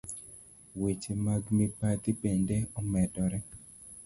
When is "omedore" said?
2.79-3.39